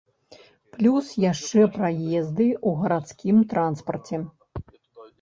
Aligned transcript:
Плюс 0.77 1.11
яшчэ 1.31 1.61
праезды 1.77 2.49
ў 2.67 2.69
гарадскім 2.83 3.37
транспарце. 3.55 4.15